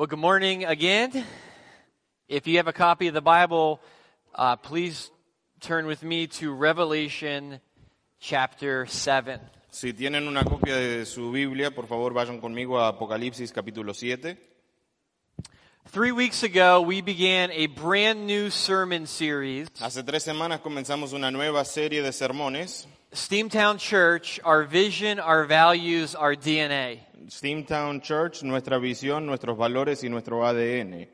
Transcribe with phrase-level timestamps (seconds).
[0.00, 1.26] Well, good morning again.
[2.26, 3.82] If you have a copy of the Bible,
[4.34, 5.10] uh, please
[5.60, 7.60] turn with me to Revelation
[8.18, 9.38] chapter 7.
[9.70, 14.38] Si tienen una copia de su Biblia, por favor vayan conmigo a Apocalipsis capítulo 7.
[15.88, 21.30] Three weeks ago, we began a brand new sermon series, Hace tres semanas comenzamos una
[21.30, 22.86] nueva serie de sermones.
[23.12, 27.00] Steamtown Church, Our Vision, Our Values, Our DNA.
[27.28, 31.08] Steamtown Church, nuestra visión, nuestros valores y nuestro ADN.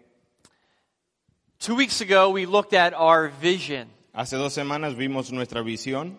[1.59, 6.19] Two weeks ago, we looked at our vision Hace dos semanas vimos nuestra visión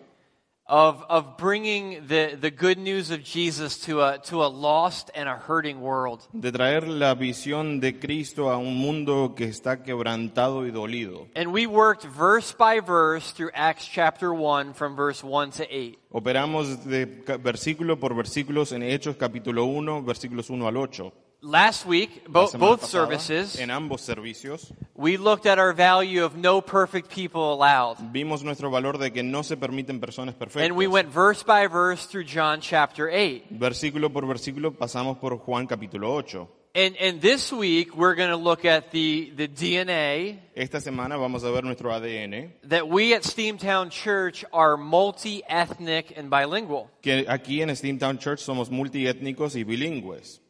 [0.68, 5.26] of, of bringing the, the good news of Jesus to a, to a lost and
[5.28, 6.20] a hurting world.
[6.32, 11.26] de traer la visión de Cristo a un mundo que está quebrantado y dolido.
[11.34, 15.98] And we worked verse by verse through Acts chapter 1 from verse 1 to 8.
[16.10, 21.12] Operamos de ca- versículo por versículos en Hechos capítulo 1, versículos 1 al 8.
[21.40, 22.86] Last week, bo- both pasada,
[23.20, 27.96] services, En ambos servicios we looked at our value of no perfect people allowed.
[28.12, 30.66] vimos nuestro valor de que no se permiten personas perfectas.
[30.66, 33.50] And we went verse by verse through John chapter 8.
[33.50, 36.48] Versículo por versículo pasamos por Juan capítulo 8.
[36.74, 41.44] And, and this week, we're going to look at the, the DNA Esta semana vamos
[41.44, 46.90] a ver nuestro ADN, that we at Steamtown Church are multi ethnic and bilingual.
[47.00, 50.40] que aquí en Steamtown Church somos multiétnicos y bilingües.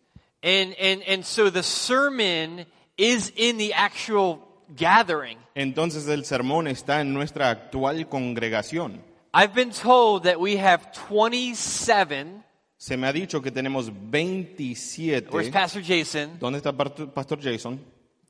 [0.42, 5.38] And, and, and so the sermon is in the actual gathering.
[5.54, 9.00] Entonces el sermón está en nuestra actual congregación.
[9.34, 12.44] I've been told that we have 27.
[12.76, 15.30] Se me ha dicho que tenemos 27.
[15.30, 16.38] Where's Pastor Jason?
[16.38, 17.80] ¿Dónde está Pastor Jason?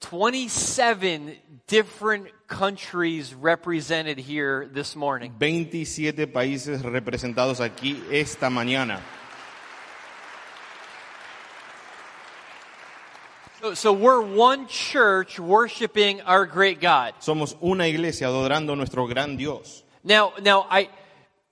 [0.01, 1.37] 27
[1.67, 5.33] different countries represented here this morning.
[5.39, 9.01] 27 países representados aquí esta mañana.
[13.61, 17.15] So, so we're one church worshiping our great God.
[17.21, 19.83] Somos una iglesia adorando nuestro gran Dios.
[20.05, 20.89] Now, now I,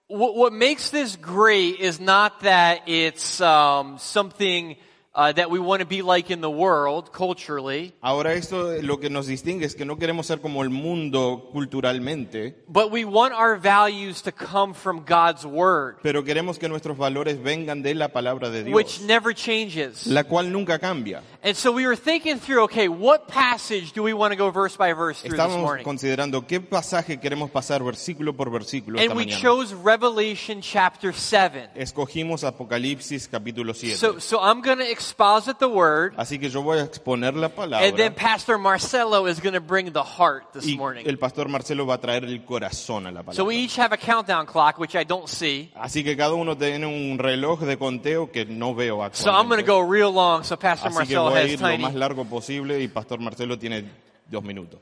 [0.06, 4.76] what, what makes this great is not that it's um, something
[5.16, 9.08] uh, that we want to be like in the world culturally, Ahora esto lo que
[9.08, 13.56] nos distingue es que no queremos ser como el mundo culturalmente, but we want our
[13.58, 18.50] values to come from God's word, pero queremos que nuestros valores vengan de la palabra
[18.50, 20.06] de which never changes.
[20.06, 21.22] la cual nunca cambia.
[21.42, 24.76] And so we were thinking through, okay, what passage do we want to go verse
[24.76, 25.84] by verse through this Estábamos morning?
[25.84, 29.40] considerando qué pasaje queremos pasar versículo por versículo esta And we mañana.
[29.40, 31.70] chose Revelation chapter 7.
[31.74, 33.96] Escogimos Apocalipsis capítulo 7.
[33.96, 37.46] So, so I'm going to exposit the word, Así que yo voy a exponer la
[37.46, 41.04] and palabra then Pastor Marcelo is going to bring the heart this y morning.
[41.06, 43.64] el pastor Marcelo va a traer el corazón a la So we palabra.
[43.64, 45.70] each have a countdown clock, which I don't see.
[45.76, 49.64] Así que cada uno tiene un reloj de conteo que no veo So I'm going
[49.64, 49.66] to actualmente.
[49.66, 52.24] go real long, so Pastor Así que Marcelo voy a has ir lo más largo
[52.24, 53.84] posible y pastor Marcelo tiene
[54.28, 54.80] dos minutos.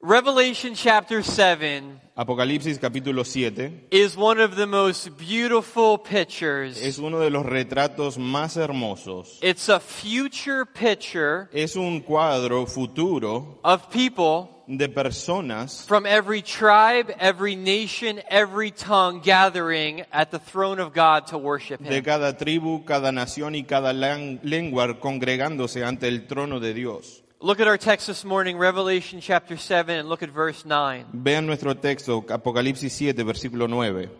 [0.00, 6.80] Revelation chapter 7 Apocalipsis capítulo 7 is one of the most beautiful pictures.
[6.80, 9.40] es uno de los retratos más hermosos.
[9.42, 17.12] It's a future picture Es un cuadro futuro of people de personas from every tribe,
[17.18, 22.04] every nation, every tongue gathering at the throne of God to worship de Him.
[22.04, 27.24] cada tribu, cada nación y cada lan- lengua congregándose ante el trono de Dios.
[27.40, 31.04] Look at our text this morning, Revelation chapter 7, and look at verse 9.
[31.12, 34.10] Vean nuestro texto, Apocalipsis 7, versículo 9.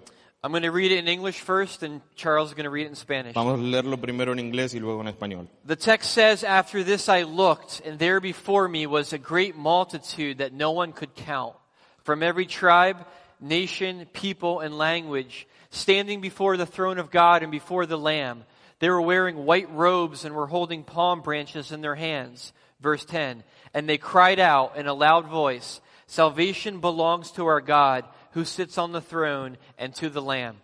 [0.45, 2.91] I'm going to read it in English first, and Charles is going to read it
[2.91, 3.35] in Spanish.
[3.35, 5.49] Vamos a leerlo primero en inglés y luego en español.
[5.65, 10.39] The text says, After this I looked, and there before me was a great multitude
[10.39, 11.57] that no one could count,
[12.05, 13.05] from every tribe,
[13.41, 18.45] nation, people, and language, standing before the throne of God and before the Lamb.
[18.79, 22.53] They were wearing white robes and were holding palm branches in their hands.
[22.81, 23.45] Verse 10
[23.75, 28.79] And they cried out in a loud voice, Salvation belongs to our God who sits
[28.79, 30.57] on the throne and to the Lamb.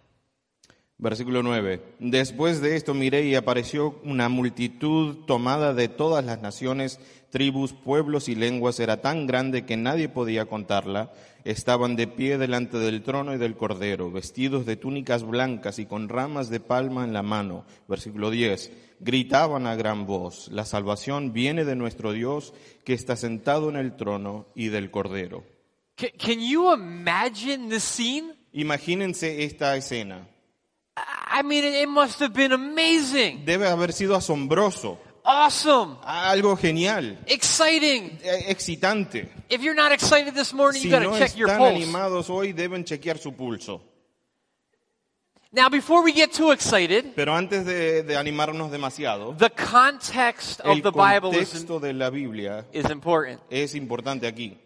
[0.98, 1.82] Versículo 9.
[1.98, 7.00] Después de esto miré y apareció una multitud tomada de todas las naciones,
[7.34, 8.78] tribus, pueblos y lenguas.
[8.78, 11.10] Era tan grande que nadie podía contarla.
[11.42, 16.08] Estaban de pie delante del trono y del cordero, vestidos de túnicas blancas y con
[16.08, 17.64] ramas de palma en la mano.
[17.88, 18.70] Versículo 10.
[19.00, 22.54] Gritaban a gran voz, la salvación viene de nuestro Dios
[22.84, 25.42] que está sentado en el trono y del cordero.
[25.96, 28.32] Can, can you imagine this scene?
[28.52, 30.28] Imagínense esta escena.
[30.96, 35.00] I mean, it must have been amazing, Debe haber sido asombroso.
[35.24, 38.18] Awesome, algo genial, exciting.
[38.22, 39.28] eh, excitante.
[39.48, 41.74] If you're not excited this morning, Si you got to no check your están pulse.
[41.84, 43.80] animados hoy, deben chequear su pulso.
[45.52, 50.66] Now, before we get too excited, Pero antes de, de animarnos demasiado, the context of
[50.66, 53.40] el the Bible is, contexto de la Biblia is important.
[53.50, 54.58] es importante aquí.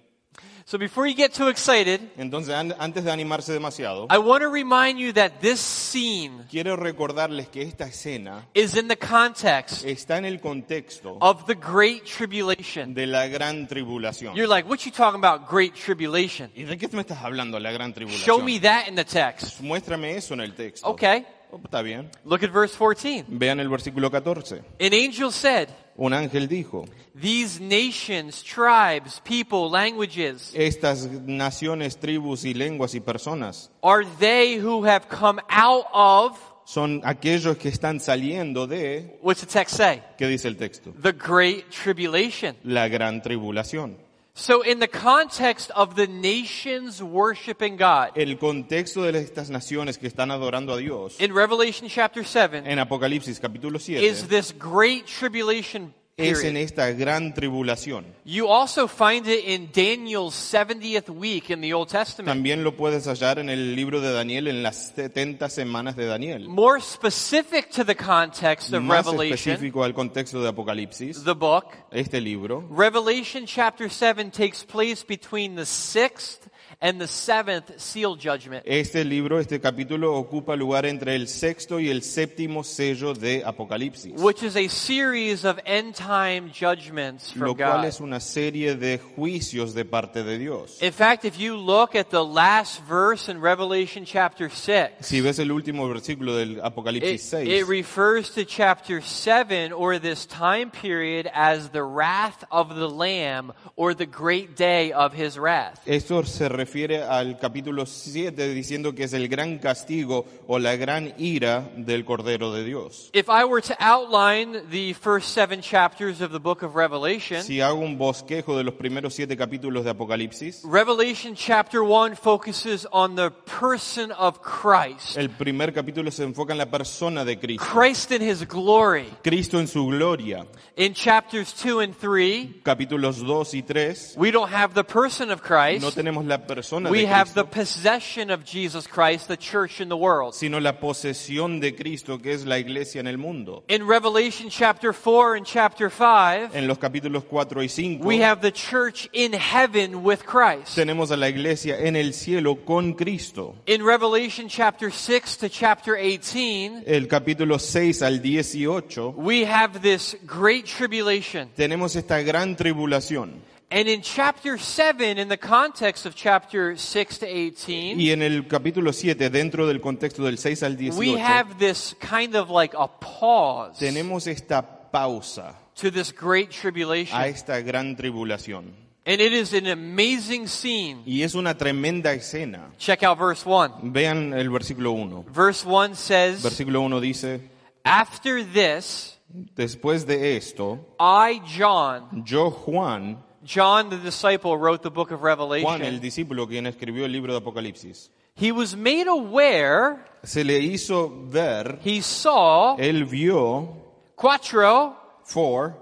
[0.68, 4.50] So before you get too excited, Entonces, an- antes de animarse demasiado, I want to
[4.50, 10.18] remind you that this scene quiero recordarles que esta escena is in the context está
[10.18, 12.92] en el contexto of the Great Tribulation.
[12.92, 14.34] de la gran tribulación.
[14.36, 16.50] You're like, what you talking about, Great Tribulation?
[16.54, 18.26] ¿Y de qué me estás hablando, la gran tribulación?
[18.26, 19.62] Show me that in the text.
[19.62, 20.86] Muéstrame eso en el texto.
[20.86, 22.10] Okay, Oh, está bien.
[22.24, 23.24] look at verse 14.
[23.28, 24.62] Vean el versículo 14.
[24.80, 26.84] An angel said, Un ángel dijo,
[27.14, 34.84] These nations, tribes, people, languages estas naciones, tribus y lenguas y personas are they who
[34.86, 40.02] have come out of, son aquellos que están saliendo de, what's the text say?
[40.18, 40.92] ¿qué dice el texto?
[41.02, 42.56] The Great Tribulation.
[42.62, 43.96] La gran tribulación.
[44.40, 50.06] So, in the context of the nations worshiping God, El contexto de estas naciones que
[50.06, 55.92] están adorando a Dios in Revelation chapter 7, en Apocalipsis capítulo is this great tribulation
[56.18, 58.04] es en esta gran tribulación.
[58.24, 62.28] You also find it in Daniel's 70th week in the Old Testament.
[62.28, 66.48] También lo puedes hallar en el libro de Daniel en las 70 semanas de Daniel.
[66.48, 71.66] More specific to the context of Más Revelation, específico al contexto de Apocalipsis, the book,
[71.90, 76.48] este libro, Revelation chapter 7 takes place between the sixth
[76.80, 78.62] and the seventh seal judgment.
[78.64, 84.12] este libro, este capítulo ocupa lugar entre el sexto y el séptimo sello de Apocalipsis,
[84.16, 87.84] Which is a series of end time judgments lo from cual God.
[87.86, 90.80] es una serie de juicios de parte de Dios.
[90.80, 95.40] In fact, if you look at the last verse in Revelation chapter 6, Si ves
[95.40, 100.70] el último versículo del it, Apocalipsis it 6, refers to chapter 7 or this time
[100.70, 105.80] period as the wrath of the Lamb or the great day of his wrath.
[105.84, 106.67] esto se refiere
[107.08, 112.52] al capítulo 7 diciendo que es el gran castigo o la gran ira del Cordero
[112.52, 113.10] de Dios.
[113.14, 117.60] If I were to outline the first seven chapters of the book of Revelation, Si
[117.60, 123.16] hago un bosquejo de los primeros siete capítulos de Apocalipsis, Revelation chapter 1 focuses on
[123.16, 123.30] the
[123.60, 125.16] person of Christ.
[125.16, 127.64] el primer capítulo se enfoca en la persona de Cristo.
[127.64, 129.06] Christ in his glory.
[129.22, 130.46] Cristo en su gloria.
[130.76, 135.40] In chapters 2 and 3, Capítulos 2 y 3, we don't have the person of
[135.40, 135.94] no Christ.
[135.96, 136.57] tenemos la persona
[136.90, 140.34] We de have the Cristo, possession of Jesus Christ, the church in the world.
[140.34, 143.62] sino la posesión de Cristo, que es la iglesia en el mundo.
[143.68, 148.40] In Revelation chapter 4 and chapter 5, En los capítulos 4 y 5, we have
[148.40, 150.74] the church in heaven with Christ.
[150.74, 153.54] tenemos a la iglesia en el cielo con Cristo.
[153.66, 160.16] In Revelation chapter 6 to chapter 18, El capítulo 6 al 18, we have this
[160.26, 161.50] great tribulation.
[161.56, 163.40] tenemos esta gran tribulación.
[163.70, 168.46] And in chapter 7, in the context of chapter 6 to 18, Y en el
[168.48, 172.74] capítulo 7, dentro del contexto del 6 al 18, we have this kind of like
[172.74, 177.14] a pause tenemos esta pausa to this great tribulation.
[177.14, 178.72] a esta gran tribulación.
[179.04, 181.02] And it is an amazing scene.
[181.04, 182.70] Y es una tremenda escena.
[182.78, 183.92] Check out verse 1.
[183.92, 185.26] Vean el versículo 1.
[185.30, 187.40] Verse 1 says, Versículo 1 dice,
[187.84, 189.18] After this,
[189.54, 195.64] después de esto, I, John, yo Juan, John the disciple wrote the book of Revelation.
[195.64, 196.02] Juan el Revelation.
[196.02, 201.78] discípulo quien escribió el libro de Apocalipsis, He was made aware, se le hizo ver,
[201.82, 203.74] he saw, él vio,
[204.14, 205.74] quattro, for,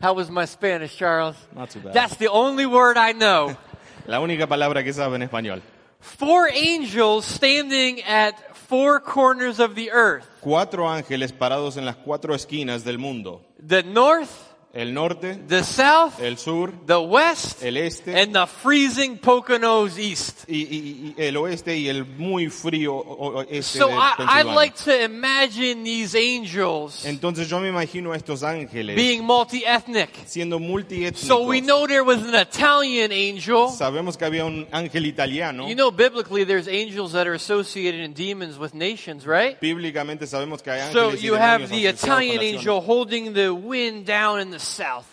[0.00, 1.36] how was my Spanish, Charles?
[1.52, 1.94] Not too bad.
[1.94, 3.56] That's the only word I know.
[4.06, 5.62] la única palabra que sabe en español.
[6.02, 10.26] Four angels standing at four corners of the earth.
[10.40, 13.40] Cuatro ángeles parados en las cuatro esquinas del mundo.
[13.64, 19.18] The north, El norte, the south, el sur, the west, el este and the freezing
[19.18, 20.48] Poconos east.
[20.48, 24.54] y, y- y el oeste y el muy frío este So de I, I Pensilvania.
[24.54, 30.08] like to imagine these angels Entonces yo me imagino a estos ángeles being multi-ethnic.
[30.26, 31.26] siendo multiétnicos.
[31.28, 33.68] So we know there was an Italian angel.
[33.68, 35.68] Sabemos que había un ángel italiano.
[35.68, 39.60] You know, biblically, there's angels that are associated in demons with nations, right?
[39.60, 44.06] Bíblicamente sabemos que hay So ángeles y you have the Italian angel holding the wind
[44.06, 45.04] down in the south.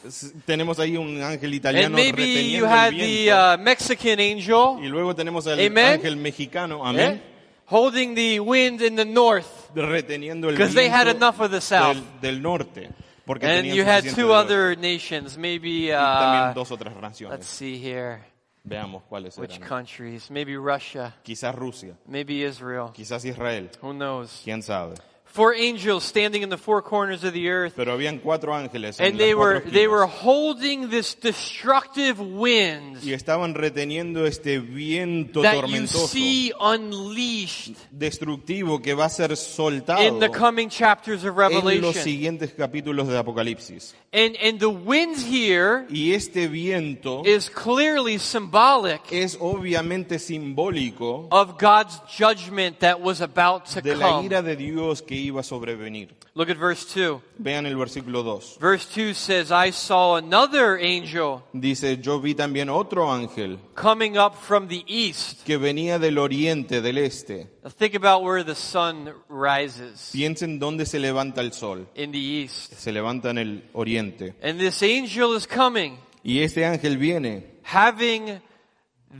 [0.45, 3.53] Tenemos ahí un ángel And italiano maybe you reteniendo el had the viento.
[3.53, 5.93] uh, Mexican angel y luego tenemos al Amen.
[5.99, 7.21] ángel mexicano, eh, amén,
[7.69, 9.47] holding the wind in the north.
[9.75, 11.95] reteniendo el Because they had viento enough of the south.
[11.95, 12.89] del, del norte.
[13.25, 15.37] Porque And tenían you had suficiente two del other nations.
[15.37, 17.45] Maybe, Y también uh, dos otras let's naciones.
[17.45, 18.21] see here.
[18.63, 19.67] Veamos cuáles Which eran.
[19.69, 20.29] countries?
[20.31, 21.15] Maybe Russia.
[21.23, 22.89] Quizás Rusia, Maybe Israel.
[22.93, 24.41] quizás Israel, Who knows?
[24.43, 24.95] quién sabe.
[25.31, 27.73] Four angels standing in the four corners of the earth.
[27.75, 33.13] Pero habían cuatro ángeles en And they were, they were holding this destructive wind y
[33.13, 40.19] estaban reteniendo este viento that you see unleashed destructivo que va a ser soltado in
[40.19, 41.71] the coming chapters of Revelation.
[41.71, 43.95] en los siguientes capítulos de Apocalipsis.
[44.11, 51.59] And, and the wind here Y este viento is clearly symbolic es obviamente simbólico of
[51.59, 54.25] God's judgment that was about to de la come.
[54.25, 56.15] ira de Dios que iba a sobrevenir.
[56.35, 57.21] Look at verse 2.
[57.37, 58.57] Vean el versículo 2.
[58.59, 64.35] Verse 2 says, I saw another angel Dice, yo vi también otro ángel coming up
[64.35, 65.43] from the east.
[65.45, 67.47] que venía del oriente, del este.
[67.63, 71.87] Now think about where the sun rises Piensen dónde se levanta el sol.
[71.95, 72.73] in the east.
[72.73, 74.35] Se levanta en el oriente.
[74.41, 78.41] And this angel is coming, Y este ángel viene having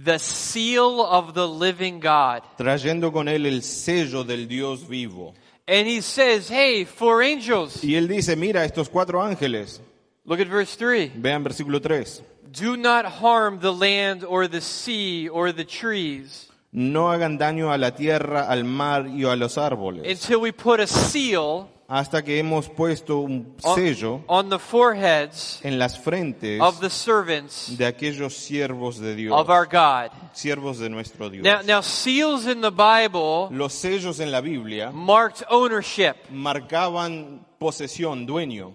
[0.03, 2.44] the seal of the living God.
[2.58, 5.34] trayendo con él el sello del Dios vivo.
[5.69, 7.83] And he says, Hey, four angels.
[7.83, 9.79] Y él dice, mira, estos cuatro ángeles.
[10.25, 11.11] Look at verse 3.
[11.17, 12.23] Vean versículo 3.
[12.51, 17.77] Do not harm the land or the sea or the trees No hagan daño a
[17.77, 20.03] la tierra, al mar y a los árboles.
[20.07, 25.60] until we put a seal Hasta que hemos puesto un on, sello on the foreheads
[25.63, 29.34] en las frentes of the servants de aquellos siervos de Dios.
[29.34, 30.12] of our God.
[30.34, 31.43] Siervos de nuestro Dios.
[31.43, 36.15] Now, now seals in the Bible Los sellos en la Biblia marked ownership.
[36.31, 38.74] marcaban posesión, dueño.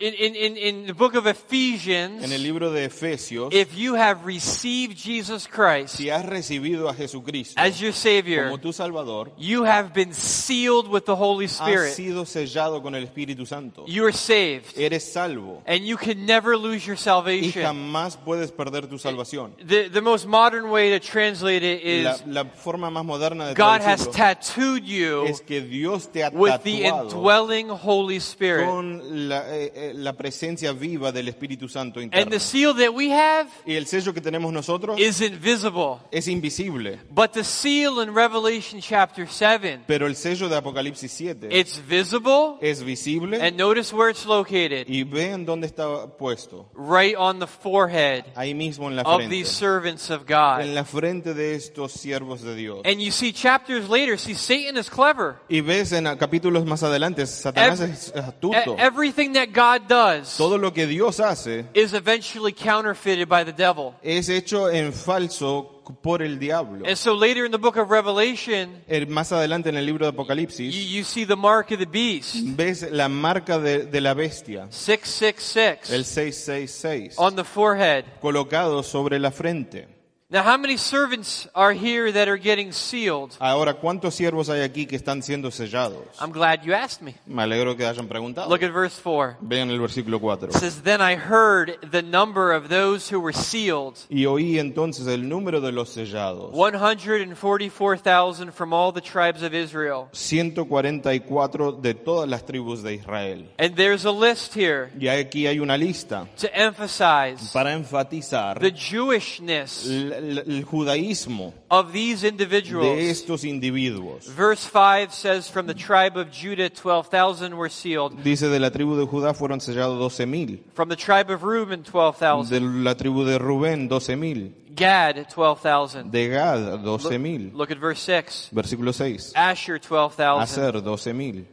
[0.00, 4.24] In, in, in, the book of Ephesians, En el libro de Efesios, if you have
[4.24, 9.64] received Jesus Christ si has recibido a Jesucristo as your Savior, como tu Salvador, you
[9.64, 11.94] have been sealed with the Holy has Spirit.
[11.94, 13.86] sido sellado con el Espíritu Santo.
[13.88, 14.66] You are saved.
[14.78, 17.64] Eres salvo And you can never lose your y salvation.
[17.64, 19.56] jamás puedes perder tu salvación.
[19.66, 23.54] The, the most modern way to translate it is La, la forma más moderna de
[23.54, 28.64] God has tattooed you es que Dios te ha with the indwelling Holy Spirit.
[28.64, 32.30] con la, eh, eh, la presencia viva del Espíritu Santo And interno.
[32.30, 35.98] the seal that we have Y el sello que tenemos nosotros is invisible.
[36.10, 41.48] es invisible, But the seal in Revelation chapter 7, pero el sello de Apocalipsis 7
[41.50, 42.56] it's visible.
[42.60, 44.86] es visible And notice where it's located.
[44.88, 49.50] y vean dónde está puesto, Right on the forehead ahí mismo en la of these
[49.50, 50.60] servants of God.
[50.60, 52.80] en la frente de estos siervos de Dios.
[52.84, 55.36] And you see chapters later, see, Satan is clever.
[55.48, 58.76] Y ves en capítulos más adelante, Satanás es E- astuto.
[58.78, 63.94] Everything that God does Todo lo que Dios hace is eventually counterfeited by the devil.
[64.02, 66.86] es hecho en falso por el diablo.
[66.86, 70.12] And so later in the book of Revelation, Eh, Más adelante en el libro de
[70.12, 74.12] you, Apocalipsis you see the mark of the beast, ves la marca de, de la
[74.14, 78.04] bestia, el 666, 666, on the forehead.
[78.20, 79.88] colocado sobre la frente.
[80.30, 83.34] Now, how many servants are here that are getting sealed?
[83.40, 86.04] Ahora, ¿cuántos siervos hay aquí que están siendo sellados?
[86.20, 87.14] I'm glad you asked me.
[87.24, 88.46] Me alegro que hayan preguntado.
[88.50, 89.38] Look at verse 4.
[89.40, 90.50] Vean el versículo 4.
[90.50, 93.94] It says, Then I heard the number of those who were sealed.
[94.10, 96.52] Y oí entonces el número de los sellados.
[96.52, 100.10] 144,000 from all the tribes of Israel.
[100.12, 103.48] 144 de todas las tribus de Israel.
[103.58, 108.72] And there's a list here Y aquí hay una lista to emphasize para enfatizar the
[108.72, 112.98] Jewishness el, el- judaísmo of these de individuals.
[112.98, 114.26] estos individuos.
[114.34, 118.22] Verse 5 says, From the tribe of Judah, 12,000 were sealed.
[118.22, 120.60] Dice de la tribu de Judá fueron sellados 12.000.
[120.74, 122.50] From the tribe of Reuben, 12,000.
[122.50, 124.74] De la tribu de Rubén 12.000.
[124.74, 126.10] Gad, 12,000.
[126.10, 127.52] De Gad 12.000.
[127.54, 128.50] Look at verse 6.
[128.52, 129.32] Versículo 6.
[129.34, 130.42] Asher, 12,000.
[130.42, 131.44] Aser 12.000.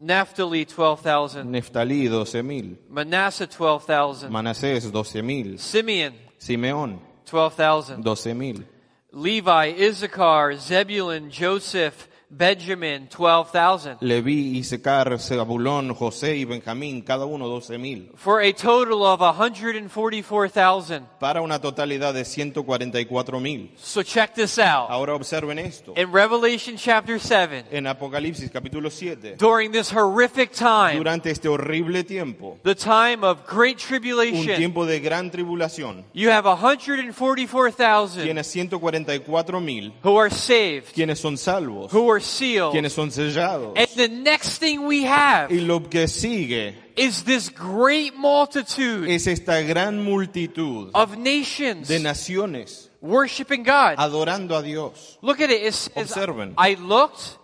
[0.00, 1.50] Naphtali, 12,000.
[1.50, 2.76] Neftalí 12.000.
[2.88, 4.30] Manasseh, 12,000.
[4.30, 5.58] Manasés 12.000.
[5.58, 8.04] Simeon, Simeón 12,000.
[8.04, 8.64] 12.000.
[9.12, 13.98] Levi, Issachar, Zebulun, Joseph, Benjamin, 12,000.
[14.00, 18.10] Leví, Isaacar, Zabulón, José y Benjamín, cada uno 12.000.
[18.16, 21.06] For a total of 144,000.
[21.18, 23.70] Para una totalidad de 144.000.
[23.78, 24.90] So check this out.
[24.90, 25.94] Ahora observen esto.
[25.96, 32.04] In Revelation chapter 7, En Apocalipsis capítulo 7, during this horrific time, durante este horrible
[32.04, 34.50] tiempo, the time of great tribulation.
[34.50, 41.38] un tiempo de gran tribulación, you have 144,000 tienes 144.000 who are saved, quienes son
[41.38, 42.72] salvos, who are sealed.
[42.72, 43.76] quienes son sellados.
[43.76, 49.26] And the next thing we have Y lo que sigue is this great multitude es
[49.26, 53.94] esta gran multitud of nations de naciones worshiping God.
[53.98, 55.18] adorando a Dios.
[55.22, 55.62] Look at it.
[55.62, 56.54] It says, Observen.
[56.58, 57.38] I looked,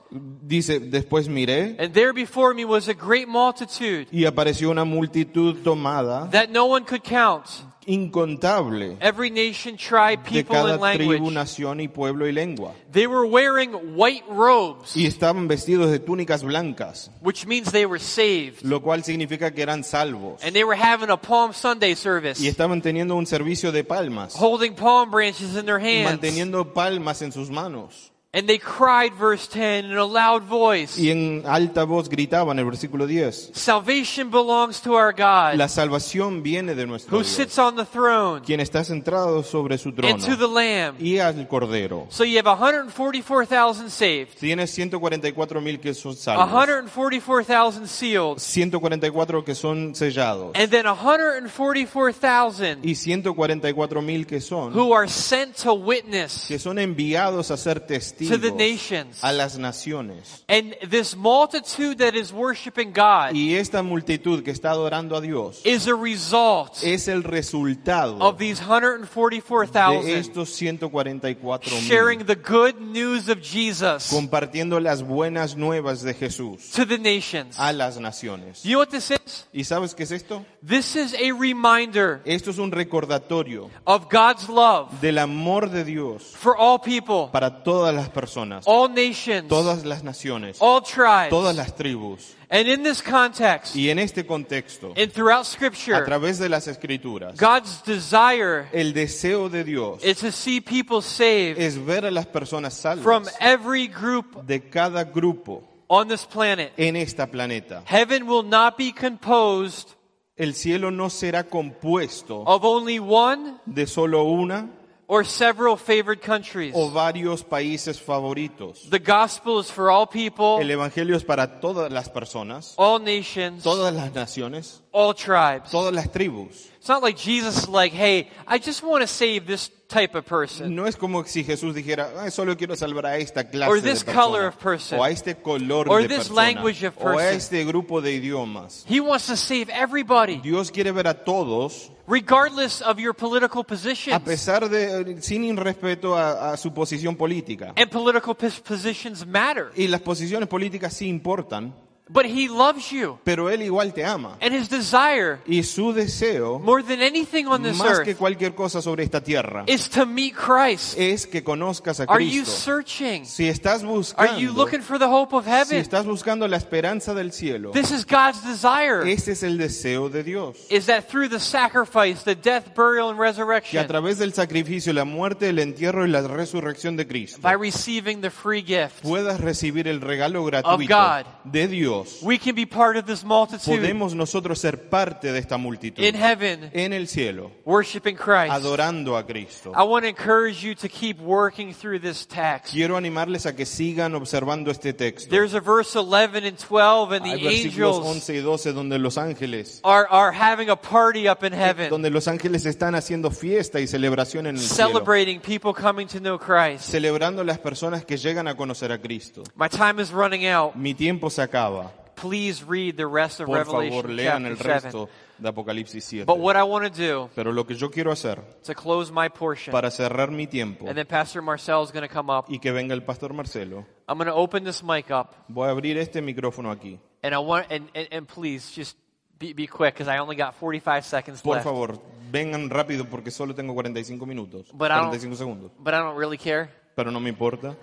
[0.47, 5.65] Dice, después miré and there before me was a great multitude y apareció una multitud
[5.65, 7.47] tomada that no one could count.
[7.87, 11.35] Incontable every nation, tribe, de people, cada and tribu, language.
[11.35, 12.73] nación y pueblo y lengua.
[12.93, 17.99] They were wearing white robes, Y estaban vestidos de túnicas blancas, which means they were
[17.99, 18.63] saved.
[18.63, 20.43] lo cual significa que eran salvos.
[20.45, 24.35] And they were having a Palm Sunday service, Y estaban teniendo un servicio de palmas,
[24.35, 26.05] holding palm branches in their hands.
[26.11, 28.13] manteniendo palmas en sus manos.
[28.35, 32.65] And they cried, verse 10, in a loud voice, Y en alta voz gritaban, el
[32.65, 37.59] versículo 10, Salvation belongs to our God, la salvación viene de nuestro who Dios, sits
[37.61, 40.97] on the throne, quien está centrado sobre su and to the Lamb.
[40.99, 42.09] y al Cordero.
[42.11, 49.55] So you have 144,000 saved, Tienes 144 mil que son salvos, 144,000 sealed, 144 que
[49.55, 56.47] son sellados, and then 144,000 y 144 mil que son, who are sent to witness
[56.49, 57.87] que son enviados a ser
[58.29, 59.19] to the nations.
[59.23, 60.45] a las naciones.
[60.49, 65.61] And this multitude that is worshiping God Y esta multitud que está adorando a Dios
[65.65, 72.81] is a result es el resultado of these de 144,000 estos 144 sharing the good
[72.81, 77.59] news of Jesus compartiendo las buenas nuevas de Jesús to the nations.
[77.59, 78.63] a las naciones.
[78.63, 79.47] You know what this is?
[79.53, 80.45] ¿Y sabes qué es esto?
[80.67, 86.23] This is a reminder Esto es un recordatorio of God's love del amor de Dios
[86.37, 91.29] for all people, para todas las personas, all nations, todas las naciones, all tribes.
[91.29, 92.35] todas las tribus.
[92.49, 96.67] And in this context, Y en este contexto, and throughout a Scripture, través de las
[96.69, 102.11] escrituras, God's desire el deseo de Dios is to see people saved es ver a
[102.11, 106.73] las personas from salvas every group de cada grupo on this planet.
[106.79, 107.83] en esta planeta.
[107.87, 109.91] Heaven will not be composed
[110.37, 114.69] El cielo no será compuesto of only one de solo una
[115.07, 116.73] or several favored countries.
[116.75, 118.89] o varios países favoritos.
[118.91, 123.63] The gospel is for all people, El evangelio es para todas las personas, all nations,
[123.63, 125.71] todas las naciones, all tribes.
[125.71, 126.71] todas las tribus.
[126.85, 130.27] It's not like Jesus is like, hey, I just want to save this type of
[130.27, 130.75] person.
[130.75, 133.91] No es como si Jesús dijera, "Ay, solo quiero salvar a esta clase Or de
[133.91, 134.99] this persona, color of person.
[134.99, 137.37] o a este color Or de this persona, language of o a person.
[137.39, 138.85] este grupo de idiomas.
[138.87, 143.65] He wants to save everybody, Dios quiere ver a todos, regardless of your political a
[143.65, 144.21] positions.
[144.23, 147.73] pesar de, sin irrespeto a, a su posición política.
[147.79, 149.71] And political pos- positions matter.
[149.75, 151.75] Y las posiciones políticas sí importan,
[152.07, 153.19] But he loves you.
[153.25, 154.37] pero Él igual te ama.
[154.43, 158.83] And his desire, Y su deseo, more than anything on this más que cualquier cosa
[158.83, 160.99] sobre esta tierra, is to meet Christ.
[160.99, 162.51] es que conozcas a Are you Cristo.
[162.51, 163.25] searching?
[163.25, 165.79] Si estás Are buscando, you looking for the hope of si heaven?
[165.79, 169.11] estás buscando la esperanza del cielo, This is God's desire.
[169.11, 170.59] ese es el deseo de Dios.
[170.69, 174.93] Is that through the sacrifice, the death, burial, and Que a resurrection, través del sacrificio,
[174.93, 179.41] la muerte, el entierro y la resurrección de Cristo, by receiving the free gift, puedas
[179.41, 181.25] recibir el regalo gratuito God.
[181.51, 181.94] de Dios.
[182.23, 186.15] We can be part of this multitude Podemos nosotros ser parte de esta multitud in
[186.15, 188.51] heaven, en el cielo, worshiping Christ.
[188.51, 189.73] adorando a Cristo.
[189.75, 192.73] I want to encourage you to keep working through this text.
[192.73, 195.31] Quiero animarles a que sigan observando este texto.
[195.31, 198.99] There's a verse 11 and 12, and Hay the versículos angels 11 y 12 donde
[198.99, 203.31] los ángeles, are, are having a party up in heaven, donde los ángeles están haciendo
[203.31, 206.91] fiesta y celebración en el cielo, celebrating people coming to know Christ.
[206.91, 209.43] celebrando las personas que llegan a conocer a Cristo.
[209.57, 210.75] My time is running out.
[210.75, 211.84] Mi tiempo se acaba.
[212.17, 214.85] Please read the rest of Por favor, Revelation lean el chapter 7.
[214.85, 216.25] resto de Apocalipsis 7.
[216.27, 219.29] But what I want to do Pero lo que yo quiero hacer to close my
[219.29, 222.47] portion, para cerrar mi tiempo and then Pastor Marcel is going to come up.
[222.49, 225.73] y que venga el pastor Marcelo, I'm going to open this mic up, voy a
[225.73, 226.99] abrir este micrófono aquí.
[227.23, 228.97] and I want and and, and please just
[229.39, 231.65] be, be quick because I only got 45 seconds Por left.
[231.65, 231.99] favor,
[232.31, 235.71] vengan rápido porque solo tengo 45 minutos, But I don't- 45 segundos.
[235.79, 236.71] But I don't really care.
[236.95, 237.75] Pero no me importa.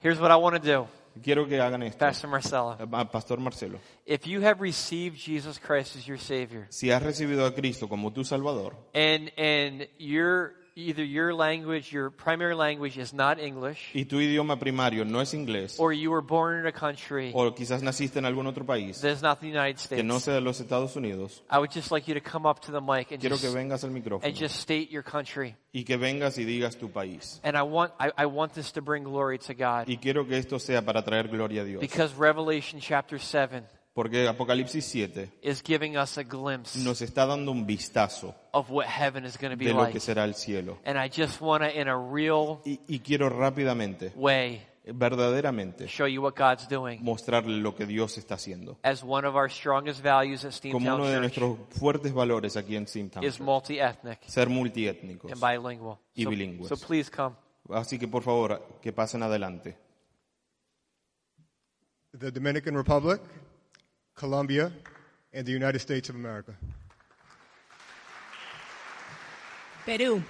[0.00, 0.86] Here's what I want to do,
[1.22, 1.98] Quiero que hagan esto.
[1.98, 2.78] Pastor Marcella.
[2.92, 7.46] Ah, Pastor Marcelo, If you have received Jesus Christ as your Savior, si has recibido
[7.46, 13.14] a Cristo como tu Salvador and and your either your language, your primary language is
[13.14, 16.72] not English, y tu idioma primario no es inglés, or you were born in a
[16.72, 20.16] country o quizás naciste en algún otro país that is not the United que no
[20.18, 22.72] States, sea de los Estados Unidos, I would just like you to come up to
[22.72, 25.56] the mic and quiero que just, vengas al micrófono and just state your country.
[25.72, 27.40] y que vengas y digas tu país.
[27.42, 30.36] And I want I, I want this to bring glory to God Y quiero que
[30.36, 31.80] esto sea para traer gloria a Dios.
[31.80, 33.64] because Revelation chapter 7
[33.96, 38.84] Porque Apocalipsis 7 is giving us a glimpse nos está dando un vistazo of what
[38.86, 39.92] heaven is going to be de lo like.
[39.94, 40.78] que será el cielo.
[40.84, 46.06] And I just want to, in a real Y, y quiero rápidamente, way, verdaderamente, show
[46.06, 48.76] you what God's doing mostrarle lo que Dios está haciendo.
[48.82, 52.58] as one of our strongest values at Como Steamtown uno de Church nuestros fuertes valores
[52.58, 53.24] aquí en Simtown.
[53.24, 55.32] is multi-ethnic Ser multiétnicos.
[55.32, 55.98] and bilingual.
[56.14, 56.68] Y So, bilingües.
[56.68, 57.34] so please come.
[57.70, 59.78] Así que por favor, que pasen adelante.
[62.18, 63.20] the Dominican Republic,
[64.16, 64.72] Colombia,
[65.32, 66.54] and the United States of America.
[69.86, 70.22] Perú.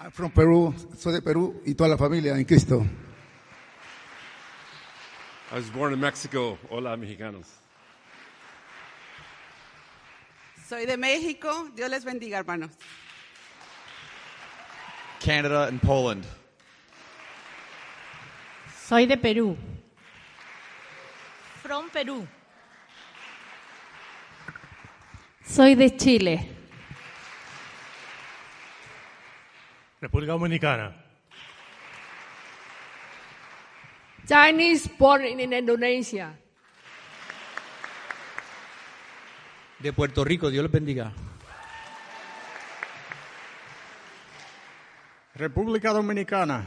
[0.00, 2.84] I'm from Peru, soy de Perú y toda la familia en Cristo.
[5.52, 6.58] I was born in Mexico.
[6.70, 7.46] Hola, mexicanos.
[10.66, 11.70] Soy de México.
[11.76, 12.70] Dios les bendiga, hermanos.
[15.20, 16.24] Canada and Poland.
[18.88, 19.56] Soy de Perú.
[21.72, 22.28] From Perú.
[25.42, 26.46] Soy de Chile.
[29.98, 30.94] República Dominicana.
[34.28, 36.38] Chinese born in Indonesia.
[39.78, 41.10] De Puerto Rico, Dios les bendiga.
[45.36, 46.66] República Dominicana.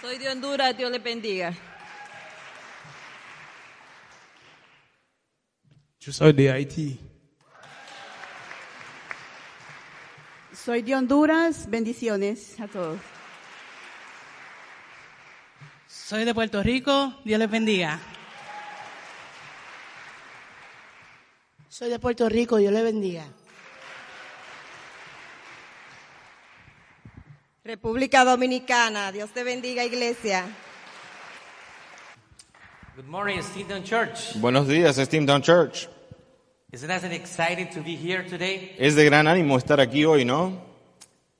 [0.00, 0.76] Soy de Honduras.
[0.76, 1.54] Dios les bendiga.
[6.00, 6.98] Yo soy de Haití.
[10.50, 11.68] Soy de Honduras.
[11.68, 12.98] Bendiciones a todos.
[15.86, 17.20] Soy de Puerto Rico.
[17.22, 18.00] Dios les bendiga.
[21.68, 22.56] Soy de Puerto Rico.
[22.56, 23.26] Dios les bendiga.
[27.62, 29.12] República Dominicana.
[29.12, 30.46] Dios te bendiga, iglesia.
[33.00, 34.38] Good morning, Steventon Church.
[34.38, 35.88] Buenos días, Steamtown Church.
[36.70, 38.76] Isn't it exciting to be here today?
[38.78, 40.60] Es de gran ánimo estar aquí hoy, ¿no?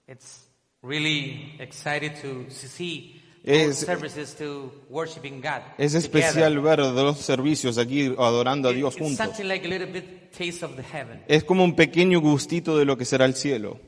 [0.09, 0.49] It's
[0.81, 5.61] really excited to see Es- services to worshiping God.
[5.77, 5.99] Es together.
[5.99, 9.19] especial ver dos servicios aquí adorando a Dios It's juntos.
[9.19, 11.23] something like a little bit taste of the heaven.
[11.29, 13.79] Es como un pequeño gustito de lo que será el cielo.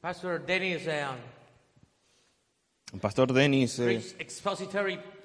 [0.00, 0.82] Pastor Dennis
[2.92, 5.17] um, pastor Denis eh, expository about Revelation 7.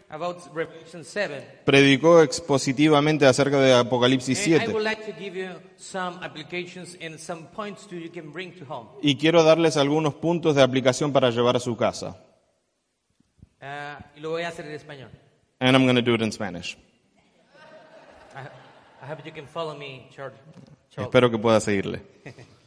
[1.65, 4.73] Predicó expositivamente acerca de Apocalipsis And I 7.
[4.73, 8.65] would like to give you some applications and some points to you can bring to
[8.65, 8.89] home.
[9.02, 12.17] Y quiero darles algunos puntos de aplicación para llevar a su casa.
[13.62, 15.10] Uh, lo voy a hacer en español.
[15.60, 16.78] And I'm going to do it in Spanish.
[18.36, 18.47] I,
[19.02, 20.36] I hope you can follow me, George.
[20.91, 21.08] George.
[21.08, 22.02] Espero que pueda seguirle.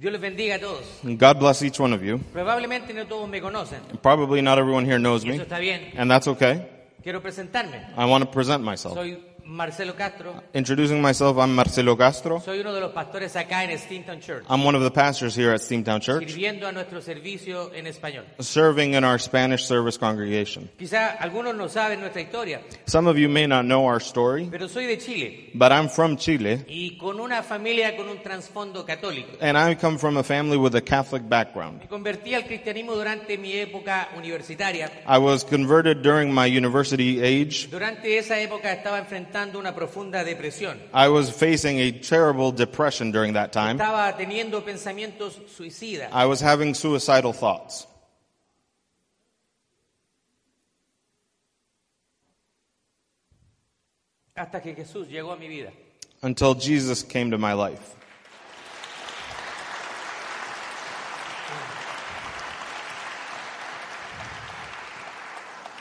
[0.00, 0.82] Dios les bendiga a todos.
[1.02, 2.18] God bless each one of you.
[2.32, 3.80] Probablemente no todos me conocen.
[4.00, 5.92] Probably not everyone here knows me, eso está bien.
[5.94, 6.66] and that's okay.
[7.02, 7.86] Quiero presentarme.
[7.98, 8.94] I want to present myself.
[8.94, 9.18] Soy
[9.54, 10.40] Marcelo Castro.
[10.54, 12.38] Introducing myself, I'm Marcelo Castro.
[12.40, 14.44] Soy uno de los pastores acá en Stinton Church.
[14.48, 18.22] I'm one of the pastors here at Steamtown Church, Sirviendo a nuestro servicio en español.
[18.38, 20.70] serving in our Spanish service congregation.
[20.78, 24.68] Quizá algunos no saben nuestra historia, Some of you may not know our story, pero
[24.68, 29.36] soy de Chile but I'm from Chile, y con una familia con un trasfondo católico.
[29.40, 31.80] and I come from a family with a Catholic background.
[31.80, 34.88] Me convertí al cristianismo durante mi época universitaria.
[35.08, 37.68] I was converted during my university age.
[37.68, 40.78] Durante esa época estaba enfrentando una profunda depresión.
[40.92, 43.78] I was facing a terrible depression during that time.
[43.78, 46.10] Estaba teniendo pensamientos suicidas.
[46.12, 47.86] I was having suicidal thoughts.
[54.36, 55.70] Hasta que Jesús llegó a mi vida.
[56.22, 57.96] until Jesus came to my life.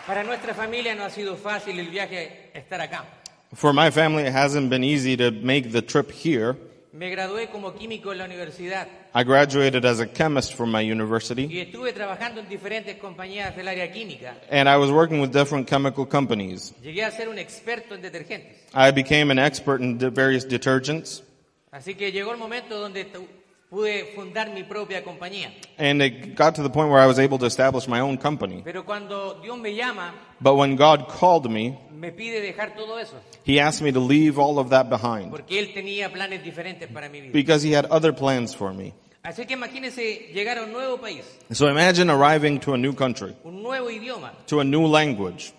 [0.05, 3.18] Para nuestra familia no ha sido fácil el viaje estar acá.
[3.55, 6.55] For my family, it hasn't been easy to make the trip here.
[6.93, 11.47] Me gradué como químico en la universidad I graduated as a chemist from my university,
[11.47, 14.35] y estuve trabajando en diferentes compañías del área química.
[14.51, 16.73] and I was working with different chemical companies.
[16.83, 18.57] Llegué a ser un experto en detergentes.
[18.73, 21.23] I became an expert in de- various detergents,
[21.71, 23.27] Así que llegó el momento donde tu-
[23.69, 25.51] pude fundar mi propia compañía.
[25.77, 28.61] and it got to the point where I was able to establish my own company.
[28.63, 33.15] Pero cuando Dios me llama, But when God called me, me pide dejar todo eso,
[33.43, 37.09] He asked me to leave all of that behind porque Él tenía planes diferentes para
[37.09, 37.33] mi vida.
[37.33, 38.93] because He had other plans for me.
[39.21, 43.35] Así que imagínense llegar a un nuevo país, So imagine arriving to a new country,
[43.43, 44.31] un nuevo idioma.
[44.47, 45.53] to a new language.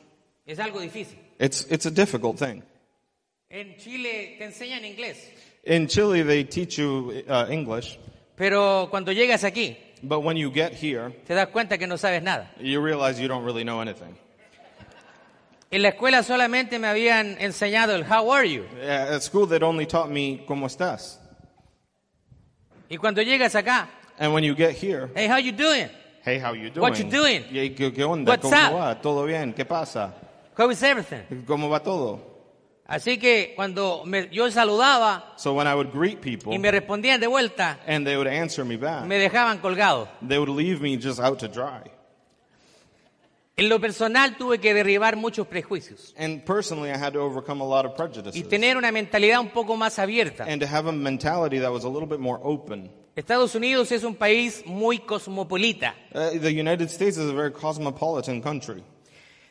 [0.46, 1.16] Es algo difícil.
[1.38, 2.62] It's, it's a difficult thing.
[3.50, 5.16] En Chile te enseñan inglés,
[5.62, 7.98] In Chile, they teach you uh, English,
[8.36, 12.22] pero cuando llegas aquí, but when you get here, te das cuenta que no sabes
[12.22, 12.50] nada.
[12.58, 14.16] you realize you don't really know anything.
[15.70, 18.64] En la escuela solamente me habían enseñado el how are you.
[18.82, 21.18] Yeah, At school, they'd only taught me ¿Cómo estás?
[22.88, 25.88] Y cuando llegas acá, And when you get here, hey, how you doing?
[26.24, 26.82] hey, how you doing?
[26.82, 27.44] What you doing?
[27.74, 28.32] ¿qué, qué onda?
[28.32, 28.74] What's ¿Cómo up?
[28.74, 29.00] va?
[29.00, 29.52] ¿Todo bien?
[29.52, 30.12] ¿Qué pasa?
[30.56, 31.44] How is everything?
[31.46, 32.29] ¿Cómo va todo?
[32.90, 37.20] Así que cuando me- yo saludaba So when I would greet people y me respondían
[37.20, 40.08] de vuelta, and they would answer me back, me dejaban colgado.
[40.26, 41.82] they would leave me just out to dry.
[43.56, 47.66] En lo personal tuve que derribar muchos prejuicios And personally, I had to overcome a
[47.66, 48.48] lot of y prejudices.
[48.48, 50.44] tener una mentalidad un poco más abierta.
[50.48, 52.90] And to have a mentality that was a little bit more open.
[53.16, 55.94] Estados Unidos es un país muy cosmopolita.
[56.14, 58.82] Uh, the United States is a very cosmopolitan country.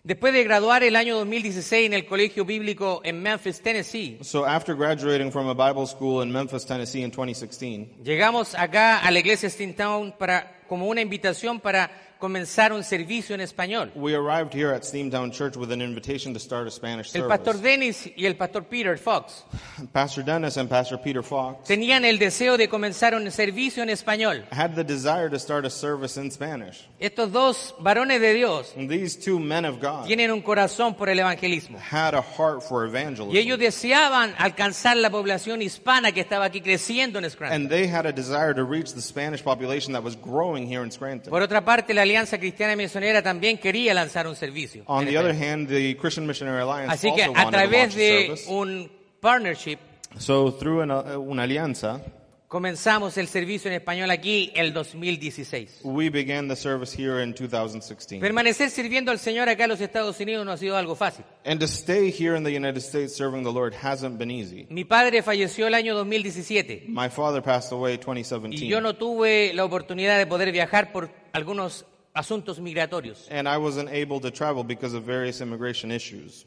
[0.03, 4.73] Después de graduar el año 2016 en el colegio bíblico en Memphis, Tennessee, So after
[4.73, 9.49] graduating from a Bible school in Memphis, Tennessee in 2016, llegamos acá a la iglesia
[9.49, 13.91] Steamtown para, como una invitación para comenzar un servicio en español.
[13.95, 17.29] we arrived here at Steamtown Church with an invitation to start a Spanish El service.
[17.37, 19.45] pastor Dennis y el pastor Peter Fox
[19.93, 24.43] Pastor Dennis and Pastor Peter Fox tenían el deseo de comenzar un servicio en español.
[24.51, 26.87] had the desire to start a service in Spanish.
[26.99, 31.07] Estos dos varones de Dios And these two men of God tienen un corazón por
[31.07, 31.77] el evangelismo.
[31.79, 33.33] had a heart for evangelism.
[33.33, 37.61] Y ellos deseaban alcanzar la población hispana que estaba aquí creciendo en Scranton.
[37.61, 40.91] And they had a desire to reach the Spanish population that was growing here in
[40.91, 41.29] Scranton.
[41.29, 44.83] Por otra parte, la Alianza Cristiana Misionera también quería lanzar un servicio.
[44.87, 45.53] On the other español.
[45.53, 48.25] hand, the Christian Missionary Alliance Así que also a wanted to través launch a de
[48.27, 48.49] service.
[48.49, 48.91] un
[49.21, 49.77] partnership
[50.17, 52.01] So through an, uh, una alianza,
[52.47, 55.81] comenzamos el servicio en español aquí el 2016.
[55.83, 58.19] we began the service here in 2016.
[58.19, 61.23] Permanecer sirviendo al Señor acá en los Estados Unidos no ha sido algo fácil.
[61.45, 64.65] And to stay here in the United States serving the Lord hasn't been easy.
[64.71, 68.65] Mi padre falleció el año 2017 My father passed away y 2017.
[68.67, 71.85] yo no tuve la oportunidad de poder viajar por algunos
[72.19, 73.27] asuntos migratorios.
[73.31, 76.45] And I wasn't able to travel because of various immigration issues.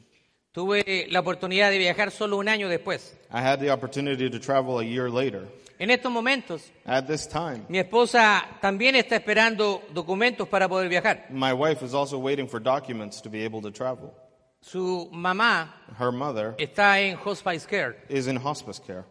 [0.53, 3.15] Tuve la oportunidad de viajar solo un año después.
[3.33, 5.49] I had the opportunity to travel a year later.
[5.79, 11.27] En estos momentos, At this time, mi esposa también está esperando documentos para poder viajar.
[11.31, 14.13] my wife is also waiting for documents to be able to travel.
[14.61, 17.97] Su mamá Her mother está en hospice care.
[18.11, 19.05] is in hospice care.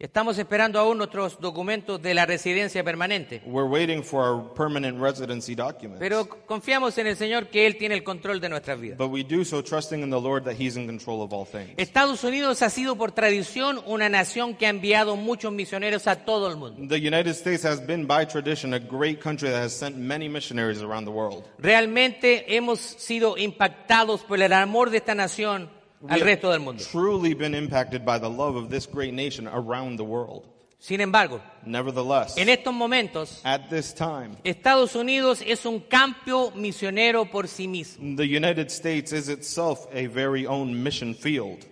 [0.00, 3.42] Estamos esperando aún nuestros documentos de la residencia permanente.
[3.44, 5.98] We're waiting for our permanent residency documents.
[5.98, 8.96] Pero confiamos en el Señor que Él tiene el control de nuestras vidas.
[8.96, 11.74] But we do so trusting in the Lord that He's in control of all things.
[11.76, 16.48] Estados Unidos ha sido por tradición una nación que ha enviado muchos misioneros a todo
[16.48, 16.80] el mundo.
[16.88, 20.80] The United States has been, by tradition, a great country that has sent many missionaries
[20.80, 21.44] around the world.
[21.58, 25.68] Realmente hemos sido impactados por el amor de esta nación
[26.08, 26.82] al resto del mundo.
[26.84, 30.46] truly been impacted by the love of this great nation around the world.
[30.82, 37.30] Sin embargo, Nevertheless, en estos momentos, at this time, Estados Unidos es un campo misionero
[37.30, 38.16] por sí mismo.
[38.16, 41.66] the United States is itself a very own mission field.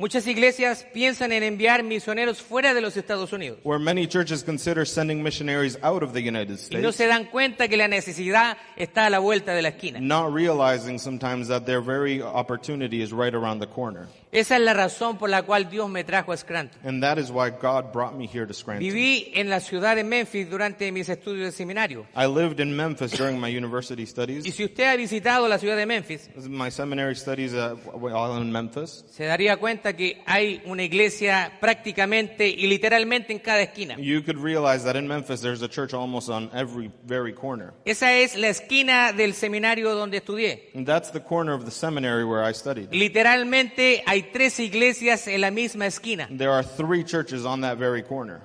[0.00, 4.86] Muchas iglesias piensan en enviar misioneros fuera de los Estados Unidos where many churches consider
[4.86, 8.56] sending missionaries out of the United y no States, se dan cuenta que la necesidad
[8.76, 9.98] está a la vuelta de la esquina.
[9.98, 14.06] not realizing sometimes that their very opportunity is right around the corner.
[14.30, 16.78] Esa es la razón por la cual Dios me trajo a Scranton.
[16.86, 18.86] And that is why God brought me here to Scranton.
[18.86, 22.06] Viví en la ciudad de Memphis durante mis estudios de seminario.
[22.14, 24.54] I lived in Memphis during my university Y studies.
[24.54, 29.04] si usted ha visitado la ciudad de Memphis, My seminary studies uh, while in Memphis.
[29.10, 33.96] se daría cuenta que hay una iglesia prácticamente y literalmente en cada esquina.
[33.98, 37.72] You could realize that in Memphis there's a church almost on every very corner.
[37.86, 40.70] Esa es la esquina del seminario donde estudié.
[40.74, 42.90] And that's the corner of the seminary where I studied.
[42.92, 46.28] Literalmente hay tres iglesias en la misma esquina.
[46.30, 48.40] There are three churches on that very corner.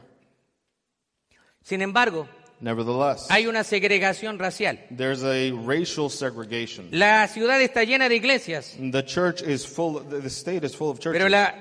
[1.64, 2.28] Sin embargo,
[2.60, 4.80] Nevertheless, hay una segregación racial.
[4.90, 6.88] there's a racial segregation.
[6.92, 10.90] La ciudad está llena de iglesias, The church is full, the the state is full
[10.90, 11.20] of churches.
[11.22, 11.54] pero la,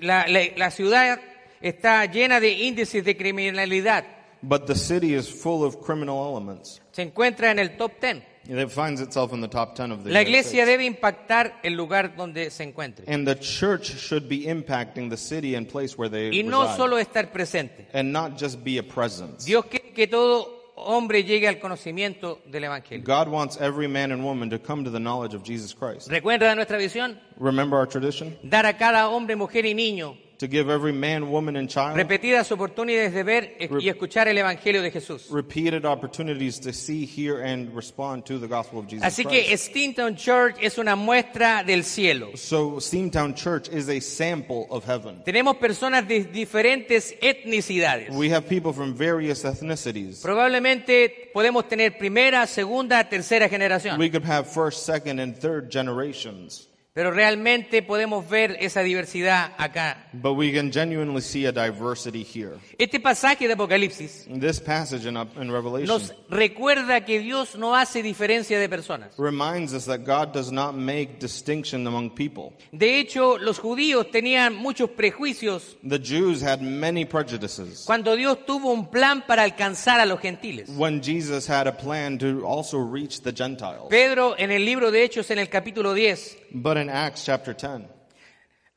[0.00, 1.20] la, la- la ciudad
[1.60, 4.04] está llena de índices de criminalidad.
[4.42, 6.80] But the city is full of criminal elements.
[6.92, 8.22] Se encuentra en el top 10.
[8.46, 12.14] It finds itself in the top 10 of the La iglesia debe impactar el lugar
[12.14, 13.04] donde se encuentre.
[13.08, 16.76] And the church should be impacting the city and place where they Y no reside.
[16.76, 17.86] solo estar presente.
[17.94, 19.46] and not just be a presence.
[19.46, 23.02] Dios quiere que todo hombre llegue al conocimiento del Evangelio.
[23.04, 26.08] God wants every man and woman to come to the knowledge of Jesus Christ.
[26.10, 27.18] ¿Recuerda nuestra visión?
[27.38, 28.36] Remember our tradition?
[28.42, 32.50] Dar a cada hombre, mujer y niño To give every man, woman, and child repetidas
[32.50, 35.28] oportunidades de ver y escuchar el Evangelio de Jesús.
[35.30, 39.48] repeated opportunities to see, hear, and respond to the gospel of Jesus Así Christ.
[39.48, 42.36] que Stinton Church es una muestra del cielo.
[42.36, 45.22] So Steamtown Church is a sample of heaven.
[45.24, 48.10] Tenemos personas de diferentes etnicidades.
[48.10, 50.20] We have people from various ethnicities.
[50.20, 53.98] Probablemente podemos tener primera, segunda, tercera generación.
[53.98, 56.68] We could have first, second, and third generations.
[56.94, 60.06] Pero realmente podemos ver esa diversidad acá.
[60.12, 62.52] But we can genuinely see a diversity here.
[62.78, 68.00] Este pasaje de Apocalipsis This passage in, in Revelation nos recuerda que Dios no hace
[68.00, 69.12] diferencia de personas.
[69.18, 72.52] reminds us that God does not make distinction among people.
[72.70, 77.82] De hecho, los judíos tenían muchos prejuicios The Jews had many prejudices.
[77.86, 80.70] cuando Dios tuvo un plan para alcanzar a los gentiles.
[80.76, 83.88] When Jesus had a plan to also reach the Gentiles.
[83.90, 87.88] Pedro en el libro de Hechos en el capítulo 10 But in Acts chapter 10,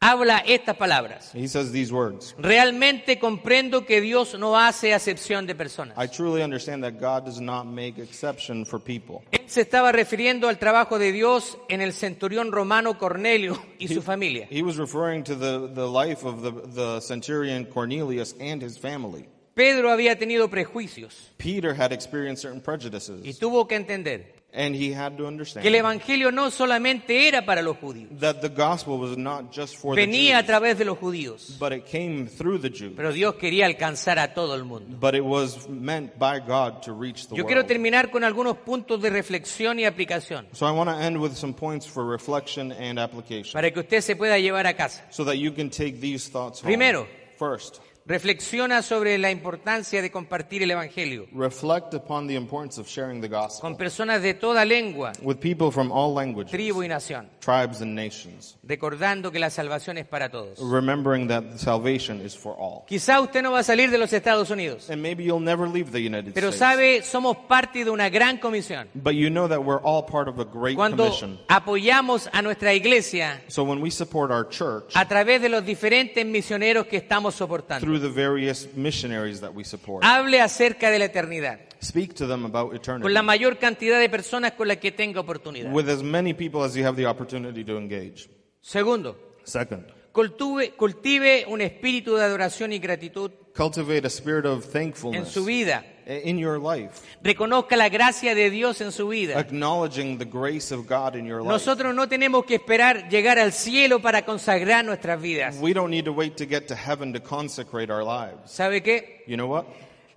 [0.01, 1.31] habla estas palabras.
[1.33, 5.97] he says these words Realmente comprendo que Dios no hace acepción de personas.
[5.97, 9.23] I truly understand that God does not make exception for people.
[9.31, 14.01] Él se estaba refiriendo al trabajo de Dios en el centurión romano Cornelio y su
[14.01, 14.47] familia.
[14.49, 19.27] He was referring to the, the life of the, the centurion Cornelius and his family.
[19.55, 24.91] Pedro había tenido prejuicios Peter had experienced certain y prejudices, tuvo que entender and he
[24.91, 28.97] had to que el understand evangelio no solamente era para los judíos, that the gospel
[28.97, 32.27] was not just for the venía a Jews, través de los judíos, but it came
[32.27, 32.93] through the Jews.
[32.95, 34.97] pero Dios quería alcanzar a todo el mundo.
[34.99, 37.67] But it was meant by God to reach the Yo quiero world.
[37.67, 41.53] terminar con algunos puntos de reflexión y aplicación So I want to end with some
[41.53, 45.03] points for reflection and application, para que usted se pueda llevar a casa.
[45.11, 46.67] so that you can take these thoughts home.
[46.67, 47.07] Primero.
[47.37, 53.19] First, Reflexiona sobre la importancia de compartir el evangelio reflect upon the importance of sharing
[53.19, 57.27] the gospel con personas de toda lengua, with people from all languages, tribu y nación,
[57.41, 60.57] tribes, and nations, recordando que la salvación es para todos.
[60.61, 62.85] remembering that salvation is for all.
[62.87, 65.91] Quizá usted no va a salir de los Estados Unidos, And maybe you'll never leave
[65.91, 66.59] the United pero States.
[66.59, 68.87] sabe, somos parte de una gran comisión.
[68.93, 71.39] But you know that we're all part of a great Cuando commission.
[71.49, 76.25] apoyamos a nuestra iglesia So when we support our church a través de los diferentes
[76.25, 81.05] misioneros que estamos soportando, through the various missionaries that we support, hable acerca de la
[81.05, 84.91] eternidad speak to them about eternity con la mayor cantidad de personas con las que
[84.91, 85.71] tenga oportunidad.
[85.71, 88.29] with as many people as you have the opportunity to engage.
[88.61, 94.71] Segundo, Second, cultive, cultive un espíritu de adoración y gratitud cultivate a spirit of en
[94.71, 95.85] thankfulness su vida.
[96.07, 99.37] In your life, Reconozca la gracia de Dios en su vida.
[99.37, 101.49] acknowledging the grace of God in your life.
[101.51, 105.57] Nosotros no tenemos que esperar llegar al cielo para consagrar nuestras vidas.
[105.59, 108.51] We don't need to wait to get to heaven to consecrate our lives.
[108.51, 109.23] ¿Sabe qué?
[109.27, 109.65] You know what?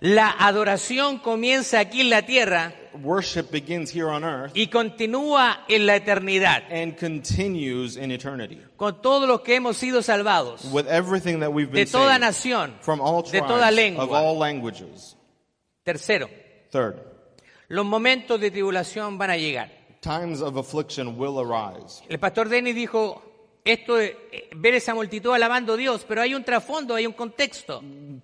[0.03, 2.73] La adoración comienza aquí en la tierra
[3.03, 8.59] Worship begins here on earth y continúa en la eternidad and continues in eternity.
[8.77, 12.21] con todos los que hemos sido salvados With everything that we've been de toda saved,
[12.21, 14.07] nación, from all de tribes, toda of lengua.
[14.11, 15.15] all languages.
[15.83, 16.29] Tercero,
[16.71, 16.95] Third,
[17.69, 19.71] los momentos de tribulación van a llegar.
[20.01, 22.03] times of affliction will arise.
[22.09, 23.21] El pastor Denis dijo,
[23.63, 27.13] esto es eh, ver esa multitud alabando a Dios, pero hay un trasfondo, hay un
[27.13, 27.83] contexto.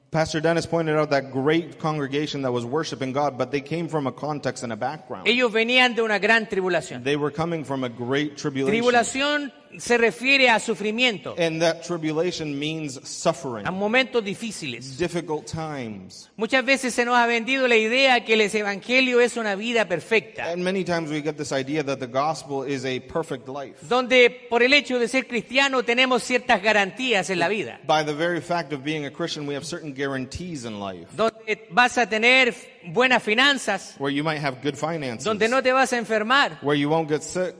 [0.09, 4.07] Pastor Dennis pointed out that great congregation that was worshiping God, but they came from
[4.07, 5.27] a context and a background.
[5.27, 7.03] Ellos venían de una gran tribulación.
[7.03, 8.71] They were coming from a great tribulation.
[8.71, 14.97] Tribulación se refiere a sufrimiento, And that tribulation means suffering, a momentos difíciles.
[14.97, 16.29] difficult times.
[16.37, 20.51] Muchas veces se nos ha vendido la idea que el evangelio es una vida perfecta,
[20.51, 23.75] And many times we get this idea that the gospel is a perfect life.
[23.87, 28.13] donde por el hecho de ser cristiano tenemos ciertas garantías en la vida, By the
[28.13, 31.07] very fact of being a Christian, we have certain guarantees in life.
[31.15, 32.53] donde vas a tener
[32.85, 36.77] buenas finanzas, Where you might have good finances, donde no te vas a enfermar, where
[36.79, 37.55] you won't get sick,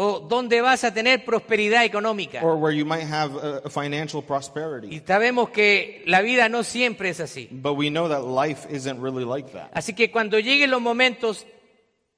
[0.00, 2.40] o donde vas a tener prosperidad económica.
[2.40, 4.94] or where you might have a, a financial prosperity.
[4.94, 7.48] Y sabemos que la vida no siempre es así.
[7.50, 9.70] But we know that life isn't really like that.
[9.74, 11.44] Así que cuando lleguen los momentos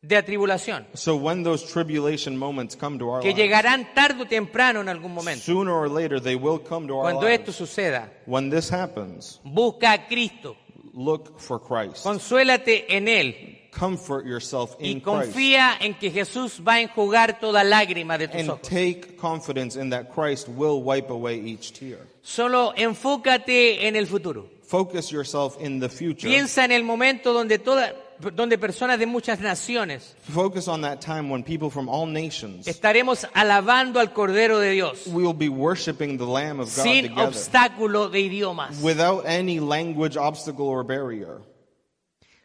[0.03, 4.27] de atribulación, So when those tribulation moments come to our que lives, llegarán tarde o
[4.27, 7.57] temprano en algún momento, sooner or later they will come to our cuando esto lives.
[7.57, 10.57] suceda, When this happens, busca a Cristo,
[10.93, 12.03] look for Christ.
[12.03, 15.05] consuélate en Él Comfort yourself y in Christ.
[15.33, 18.69] confía en que Jesús va a enjugar toda lágrima de tus And ojos.
[18.69, 21.99] take confidence in that Christ will wipe away each tear.
[22.23, 24.47] Solo enfócate en el futuro.
[24.63, 26.29] Focus yourself in the future.
[26.29, 27.93] Piensa en el momento donde toda,
[28.37, 33.27] donde personas de muchas naciones Focus on that time when people from all nations estaremos
[33.35, 38.11] alabando al Cordero de Dios will be worshiping the Lamb of God sin together obstáculo
[38.11, 38.81] de idiomas.
[38.83, 41.41] without any language obstacle or barrier.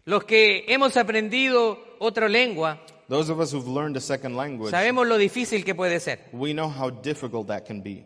[0.06, 5.08] Los que hemos aprendido otra lengua, Those of us who've learned a second language, sabemos
[5.08, 6.20] lo difícil que puede ser.
[6.32, 8.06] we know how difficult that can be.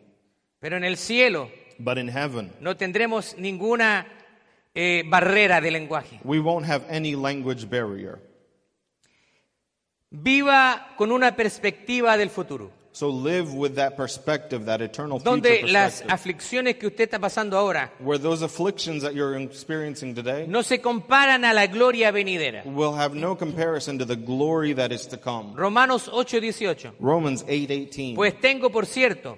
[0.60, 4.06] Pero en el cielo But in heaven, no tendremos ninguna
[4.76, 6.20] eh, barrera de lenguaje.
[6.24, 8.20] we won't have any language barrier.
[10.12, 12.72] Viva con una perspectiva del futuro.
[12.92, 17.20] So live with that perspective, that eternal donde future las perspective, aflicciones que usted está
[17.20, 22.12] pasando ahora where those afflictions that you're experiencing today no se comparan a la gloria
[22.12, 22.64] venidera.
[22.66, 25.54] will have no comparison to the glory that is to come.
[25.56, 26.94] Romanos 8:18.
[27.00, 28.16] Romans 8:18.
[28.16, 29.38] Pues tengo por cierto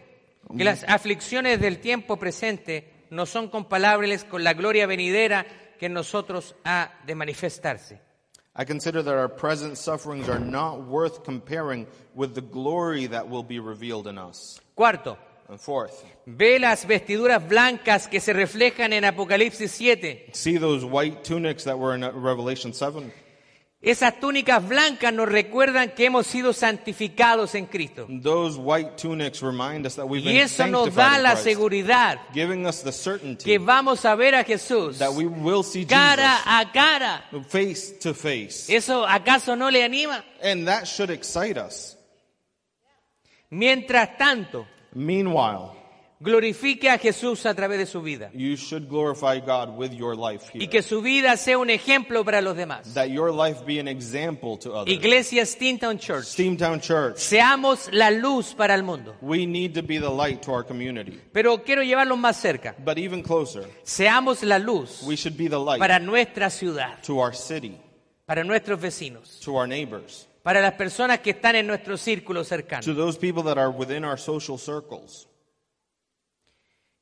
[0.57, 5.45] que las aflicciones del tiempo presente no son comparables con la gloria venidera
[5.77, 8.10] que en nosotros ha de manifestarse.
[8.55, 13.43] I consider that our present sufferings are not worth comparing with the glory that will
[13.43, 14.59] be revealed in us.
[14.77, 20.33] Cuarto, And fourth, ve las vestiduras blancas que se reflejan en Apocalipsis 7.
[20.33, 23.11] see those white tunics that were in Revelation 7?
[23.83, 28.05] Esas túnicas blancas nos recuerdan que hemos sido santificados en Cristo.
[28.21, 32.67] Those white tunics remind us that we've Y been eso nos da la seguridad giving
[32.67, 36.71] us the certainty que vamos a ver a Jesús that we will see cara a
[36.71, 37.23] cara.
[37.31, 38.69] Jesus face to face.
[38.69, 40.23] ¿Eso acaso no le anima?
[40.43, 41.97] And that should excite us.
[43.49, 45.75] Mientras tanto, Meanwhile,
[46.21, 50.51] glorifique a Jesús a través de su vida you should glorify God with your life
[50.53, 50.69] y here.
[50.69, 52.93] que su vida sea un ejemplo para los demás.
[52.93, 54.95] That your life be an example to others.
[54.95, 59.15] Iglesia Steamtown Church, Steamtown Church, seamos la luz para el mundo.
[59.21, 61.19] we need to be the light to our community.
[61.33, 62.75] Pero quiero llevarlos más cerca.
[62.77, 67.19] But even closer, Seamos la luz we should be the light para nuestra ciudad, to
[67.19, 67.79] our city,
[68.27, 72.83] para nuestros vecinos, to our neighbors, para las personas que están en nuestro círculo cercano.
[72.83, 75.27] to those people that are within our social circles.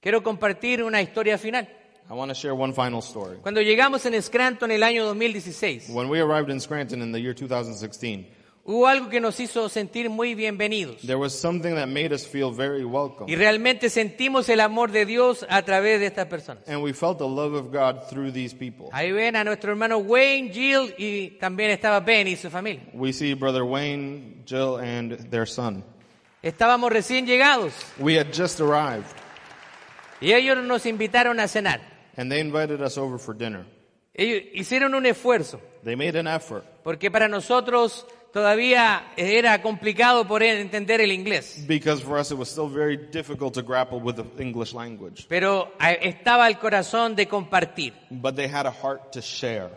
[0.02, 1.68] Quiero compartir una historia final.
[2.10, 3.38] I want to share one final story.
[3.42, 7.20] Cuando llegamos en Scranton en el año 2016, When we arrived in Scranton in the
[7.20, 8.26] year 2016,
[8.64, 11.02] hubo algo que nos hizo sentir muy bienvenidos.
[11.06, 13.30] there was something that made us feel very welcome.
[13.30, 16.68] Y realmente sentimos el amor de Dios a través de estas personas.
[16.68, 18.88] And we felt the love of God through these people.
[18.94, 22.84] Ahí ven a nuestro hermano Wayne, Jill y también estaba Ben y su familia.
[22.94, 25.84] We see Brother Wayne, Jill, and their son.
[26.42, 29.06] Estábamos recién llegados We had just arrived,
[30.22, 31.82] y ellos nos invitaron a cenar.
[32.18, 33.66] and they invited us over for dinner.
[34.14, 40.58] Ellos hicieron un esfuerzo They made an effort porque para nosotros todavía era complicado poder
[40.60, 41.64] entender el inglés.
[41.68, 45.26] because for us it was still very difficult to grapple with the English language.
[45.30, 49.70] Pero estaba el corazón de compartir But they had a heart to share.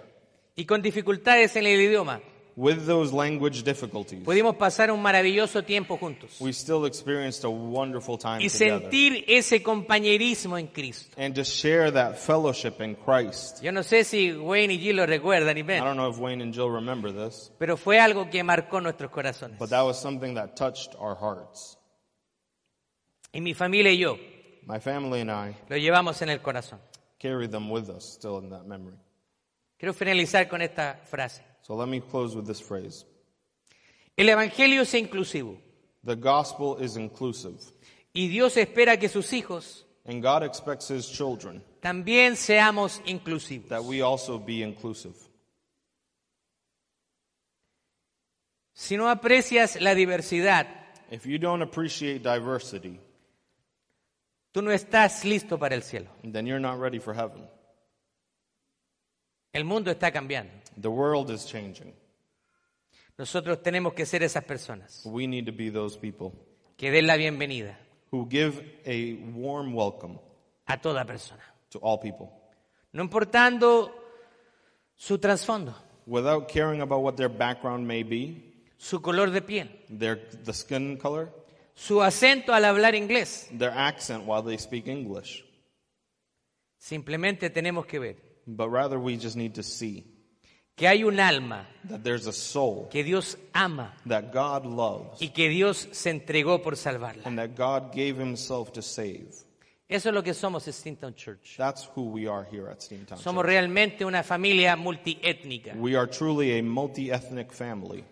[0.56, 2.20] y con dificultades en el idioma
[2.54, 8.18] With those language difficulties, pudimos pasar un maravilloso tiempo juntos we still experienced a wonderful
[8.18, 8.80] time y together.
[8.82, 11.14] sentir ese compañerismo en Cristo.
[11.18, 13.62] And to share that fellowship in Christ.
[13.62, 16.18] Yo no sé si Wayne y Jill lo recuerdan y I ven, don't know if
[16.18, 19.58] Wayne and Jill remember this, pero fue algo que marcó nuestros corazones.
[19.58, 21.78] but that was something that touched our hearts.
[23.32, 24.18] Y mi familia y yo
[24.66, 26.78] My family and I lo llevamos en el corazón.
[27.18, 28.96] carry them with us still in that memory.
[29.78, 31.42] Quiero finalizar con esta frase.
[31.62, 33.04] So let me close with this phrase.
[34.16, 35.58] El Evangelio es inclusivo
[36.04, 37.58] The gospel is inclusive,
[38.12, 43.68] y Dios espera que sus hijos and God expects his children también seamos inclusivos.
[43.68, 45.14] that we also be inclusive.
[48.74, 50.66] Si no aprecias la diversidad,
[51.10, 52.98] If you don't appreciate diversity,
[54.52, 56.08] tú no estás listo para el cielo.
[56.24, 57.46] then you're not ready for heaven.
[59.52, 60.50] El mundo está cambiando.
[60.80, 61.92] The world is changing.
[63.18, 66.32] Nosotros tenemos que ser esas personas We need to be those people
[66.76, 67.78] que den la bienvenida
[68.10, 70.18] who give a warm welcome
[70.66, 72.30] a toda persona, to all people
[72.92, 73.92] no importando
[74.96, 75.74] su trasfondo,
[76.06, 80.96] without caring about what their background may be, su color de piel, their the skin
[80.96, 81.30] color,
[81.74, 83.48] su acento al hablar inglés.
[83.56, 85.44] their accent while they speak English,
[86.78, 88.16] Simplemente tenemos que ver
[88.46, 90.04] but rather we just need to see
[90.74, 95.28] que hay un alma that there's a soul que Dios ama that God loves y
[95.28, 97.22] que Dios se entregó por salvarla.
[97.26, 99.28] and that God gave himself to save.
[99.88, 101.54] Eso es lo que somos Stinton Church.
[101.58, 103.18] That's who we are here at Steamtown.
[103.18, 103.50] Somos Church.
[103.50, 105.74] realmente una familia multiétnica.
[105.76, 108.02] We are truly a multi-ethnic family.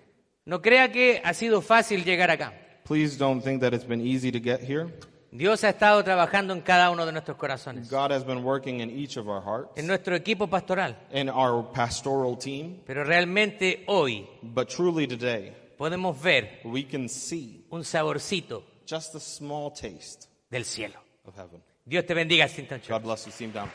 [0.44, 2.52] No crea que ha sido fácil llegar acá.
[2.84, 4.92] Please don't think that it's been easy to get here.
[5.32, 8.90] Dios ha estado trabajando en cada uno de nuestros corazones, God has been working in
[8.90, 10.96] each of our hearts, en nuestro equipo pastoral.
[11.12, 17.64] in our pastoral team, Pero realmente hoy but truly today, podemos ver we can see
[17.70, 20.98] un saborcito just a small taste del cielo.
[21.24, 21.62] of heaven.
[21.84, 22.88] Dios te bendiga, Church.
[22.88, 23.68] God bless you, Steamtown.